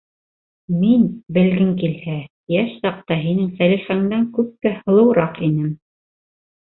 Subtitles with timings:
[0.77, 1.03] Мин,
[1.37, 2.15] белгең килһә,
[2.55, 5.73] йәш саҡта һинең Сәлихәңдән күпкә һылыуыраҡ инем.